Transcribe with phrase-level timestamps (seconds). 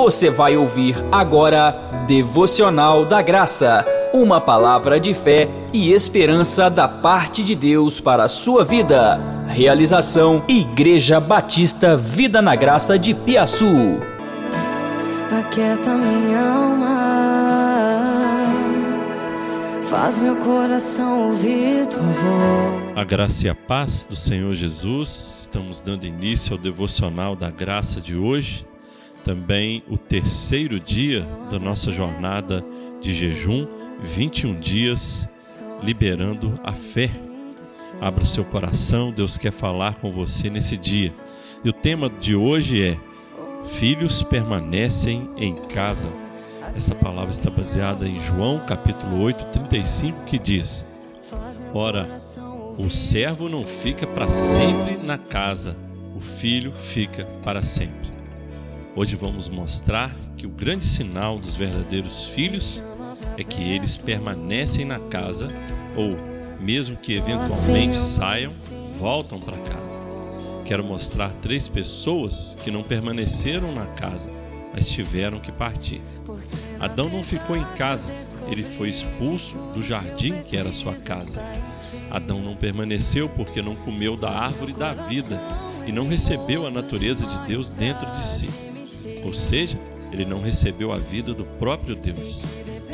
[0.00, 1.72] Você vai ouvir agora
[2.06, 3.84] Devocional da Graça,
[4.14, 9.20] uma palavra de fé e esperança da parte de Deus para a sua vida.
[9.48, 13.66] Realização Igreja Batista Vida na Graça de Piaçu.
[15.36, 16.86] Aquieta minha alma,
[19.82, 22.92] faz meu coração ouvir tua voz.
[22.94, 28.00] A graça e a paz do Senhor Jesus, estamos dando início ao devocional da graça
[28.00, 28.64] de hoje
[29.28, 32.64] também o terceiro dia da nossa jornada
[32.98, 33.68] de jejum,
[34.00, 35.28] 21 dias
[35.82, 37.10] liberando a fé.
[38.00, 41.12] Abra o seu coração, Deus quer falar com você nesse dia.
[41.62, 42.98] E o tema de hoje é:
[43.66, 46.10] Filhos permanecem em casa.
[46.74, 50.86] Essa palavra está baseada em João capítulo 8, 35, que diz:
[51.74, 52.08] Ora,
[52.78, 55.76] o servo não fica para sempre na casa,
[56.16, 58.07] o filho fica para sempre.
[58.98, 62.82] Hoje vamos mostrar que o grande sinal dos verdadeiros filhos
[63.36, 65.52] é que eles permanecem na casa
[65.96, 66.18] ou,
[66.58, 68.50] mesmo que eventualmente saiam,
[68.98, 70.00] voltam para casa.
[70.64, 74.32] Quero mostrar três pessoas que não permaneceram na casa,
[74.74, 76.00] mas tiveram que partir.
[76.80, 78.10] Adão não ficou em casa,
[78.50, 81.40] ele foi expulso do jardim que era sua casa.
[82.10, 85.40] Adão não permaneceu porque não comeu da árvore da vida
[85.86, 88.67] e não recebeu a natureza de Deus dentro de si.
[89.24, 89.78] Ou seja,
[90.12, 92.44] ele não recebeu a vida do próprio Deus.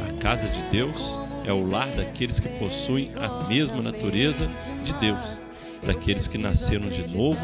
[0.08, 4.50] A casa de Deus é o lar daqueles que possuem a mesma natureza
[4.82, 5.50] de Deus,
[5.84, 7.40] daqueles que nasceram de novo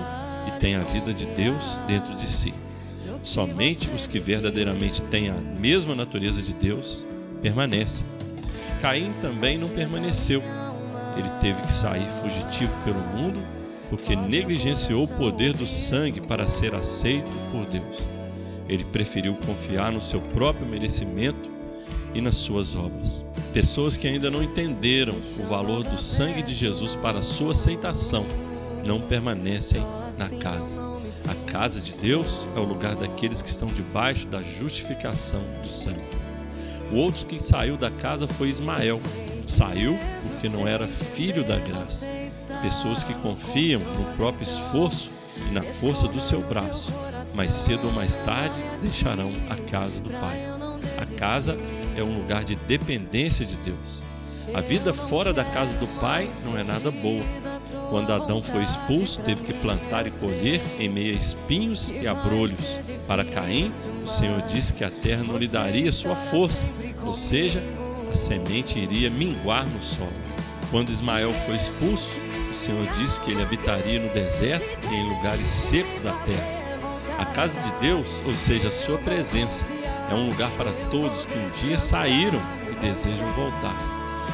[0.48, 2.54] e têm a vida de Deus dentro de si.
[3.22, 7.06] Somente os que verdadeiramente têm a mesma natureza de Deus
[7.42, 8.06] permanecem.
[8.80, 10.42] Caim também não permaneceu.
[11.16, 13.40] Ele teve que sair fugitivo pelo mundo
[13.90, 18.19] porque negligenciou o poder do sangue para ser aceito por Deus.
[18.70, 21.50] Ele preferiu confiar no seu próprio merecimento
[22.14, 23.24] e nas suas obras.
[23.52, 28.24] Pessoas que ainda não entenderam o valor do sangue de Jesus para a sua aceitação
[28.84, 29.82] não permanecem
[30.16, 30.72] na casa.
[31.28, 36.00] A casa de Deus é o lugar daqueles que estão debaixo da justificação do sangue.
[36.92, 39.00] O outro que saiu da casa foi Ismael.
[39.48, 42.06] Saiu porque não era filho da graça.
[42.62, 45.10] Pessoas que confiam no próprio esforço
[45.48, 46.92] e na força do seu braço
[47.34, 50.44] mais cedo ou mais tarde deixarão a casa do Pai.
[50.98, 51.56] A casa
[51.96, 54.02] é um lugar de dependência de Deus.
[54.52, 57.22] A vida fora da casa do Pai não é nada boa.
[57.88, 62.80] Quando Adão foi expulso, teve que plantar e colher em meio a espinhos e abrolhos.
[63.06, 66.66] Para Caim, o Senhor disse que a terra não lhe daria sua força,
[67.04, 67.62] ou seja,
[68.10, 70.12] a semente iria minguar no solo.
[70.70, 72.20] Quando Ismael foi expulso,
[72.50, 76.59] o Senhor disse que ele habitaria no deserto e em lugares secos da terra.
[77.20, 79.66] A casa de Deus, ou seja, a sua presença,
[80.10, 83.76] é um lugar para todos que um dia saíram e desejam voltar.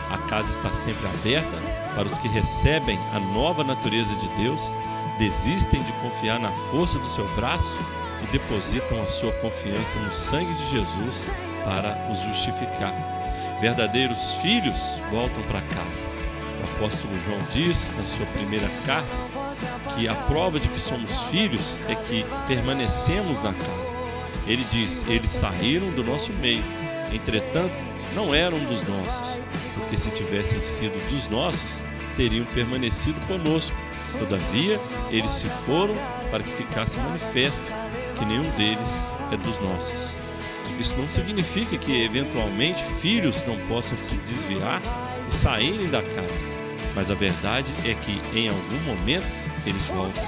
[0.08, 1.56] A casa está sempre aberta
[1.96, 4.72] para os que recebem a nova natureza de Deus,
[5.18, 7.76] desistem de confiar na força do seu braço
[8.22, 11.28] e depositam a sua confiança no sangue de Jesus
[11.64, 12.94] para os justificar.
[13.60, 16.15] Verdadeiros filhos voltam para casa.
[16.60, 19.08] O apóstolo João diz na sua primeira carta
[19.94, 23.86] que a prova de que somos filhos é que permanecemos na casa.
[24.46, 26.64] Ele diz: Eles saíram do nosso meio,
[27.12, 27.74] entretanto,
[28.14, 29.40] não eram dos nossos,
[29.74, 31.82] porque se tivessem sido dos nossos,
[32.16, 33.76] teriam permanecido conosco.
[34.18, 34.80] Todavia,
[35.10, 35.94] eles se foram
[36.30, 37.60] para que ficasse manifesto
[38.18, 40.16] que nenhum deles é dos nossos.
[40.78, 44.80] Isso não significa que, eventualmente, filhos não possam se desviar
[45.28, 46.44] e saírem da casa,
[46.94, 49.26] mas a verdade é que, em algum momento,
[49.66, 50.24] eles voltam.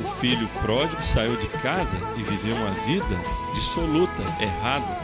[0.00, 3.20] O filho pródigo saiu de casa e viveu uma vida
[3.54, 4.98] dissoluta, errada.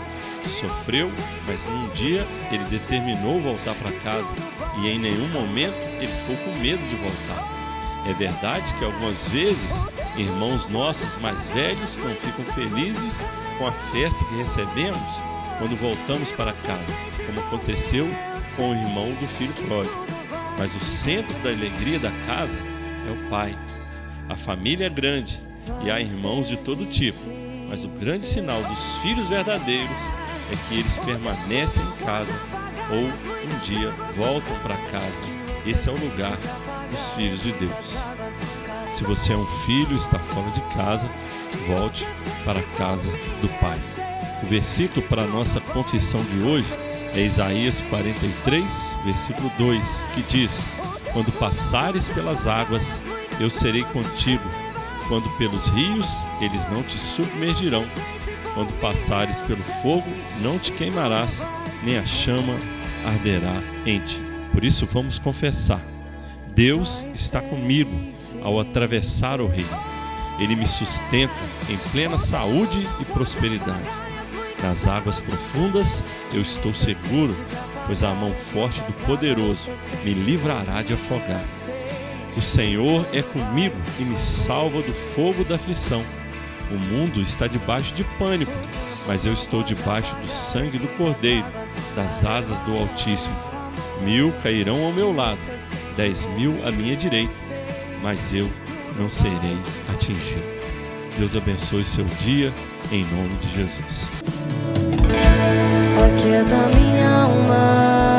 [0.46, 1.10] Sofreu,
[1.46, 4.32] mas num dia ele determinou voltar para casa
[4.80, 7.56] e em nenhum momento ele ficou com medo de voltar.
[8.08, 9.86] É verdade que algumas vezes
[10.16, 13.24] irmãos nossos mais velhos não ficam felizes
[13.58, 15.20] com a festa que recebemos
[15.58, 16.92] quando voltamos para casa,
[17.26, 18.06] como aconteceu
[18.56, 20.06] com o irmão do filho pródigo.
[20.58, 22.58] Mas o centro da alegria da casa
[23.08, 23.56] é o pai.
[24.28, 25.42] A família é grande
[25.84, 27.20] e há irmãos de todo tipo,
[27.68, 30.10] mas o grande sinal dos filhos verdadeiros
[30.52, 32.32] é que eles permanecem em casa
[32.90, 35.36] ou um dia voltam para casa.
[35.66, 36.36] Esse é o lugar
[36.90, 37.96] dos filhos de Deus.
[38.94, 41.08] Se você é um filho e está fora de casa,
[41.66, 42.06] volte
[42.44, 43.10] para a casa
[43.40, 44.15] do Pai.
[44.42, 46.68] O versículo para a nossa confissão de hoje
[47.14, 50.66] é Isaías 43, versículo 2, que diz:
[51.12, 53.00] Quando passares pelas águas,
[53.40, 54.44] eu serei contigo,
[55.08, 57.84] Quando pelos rios, eles não te submergirão.
[58.54, 60.08] Quando passares pelo fogo,
[60.42, 61.46] não te queimarás,
[61.84, 62.58] nem a chama
[63.04, 64.20] arderá em ti.
[64.52, 65.80] Por isso vamos confessar:
[66.54, 67.94] Deus está comigo
[68.42, 69.66] ao atravessar o rio.
[70.38, 71.34] Ele me sustenta
[71.70, 74.05] em plena saúde e prosperidade.
[74.66, 76.02] Nas águas profundas
[76.34, 77.32] eu estou seguro,
[77.86, 79.70] pois a mão forte do poderoso
[80.02, 81.44] me livrará de afogar.
[82.36, 86.04] O Senhor é comigo e me salva do fogo da aflição.
[86.68, 88.50] O mundo está debaixo de pânico,
[89.06, 91.46] mas eu estou debaixo do sangue do Cordeiro,
[91.94, 93.36] das asas do Altíssimo.
[94.02, 95.38] Mil cairão ao meu lado,
[95.96, 97.32] dez mil à minha direita,
[98.02, 98.50] mas eu
[98.98, 99.58] não serei
[99.94, 100.42] atingido.
[101.16, 102.52] Deus abençoe seu dia,
[102.90, 104.12] em nome de Jesus.
[106.24, 106.42] É
[106.74, 108.16] minha alma.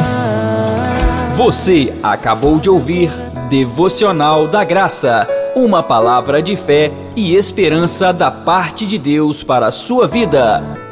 [1.36, 3.12] Você acabou de ouvir
[3.50, 9.72] Devocional da Graça, uma palavra de fé e esperança da parte de Deus para a
[9.72, 10.87] sua vida.